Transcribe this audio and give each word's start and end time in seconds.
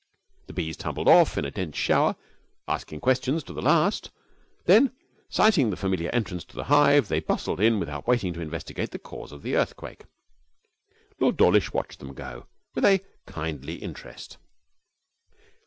The 0.47 0.53
bees 0.53 0.77
tumbled 0.77 1.07
off 1.07 1.37
in 1.37 1.45
a 1.45 1.51
dense 1.51 1.77
shower, 1.77 2.15
asking 2.67 3.01
questions 3.01 3.43
to 3.43 3.53
the 3.53 3.61
last; 3.61 4.09
then, 4.65 4.91
sighting 5.29 5.69
the 5.69 5.75
familiar 5.75 6.09
entrance 6.09 6.43
to 6.45 6.55
the 6.55 6.63
hive, 6.73 7.07
they 7.07 7.19
bustled 7.19 7.59
in 7.59 7.79
without 7.79 8.07
waiting 8.07 8.33
to 8.33 8.41
investigate 8.41 8.89
the 8.89 8.97
cause 8.97 9.31
of 9.31 9.43
the 9.43 9.55
earthquake. 9.55 10.05
Lord 11.19 11.37
Dawlish 11.37 11.71
watched 11.71 11.99
them 11.99 12.15
go 12.15 12.47
with 12.73 12.83
a 12.83 13.01
kindly 13.27 13.75
interest. 13.75 14.37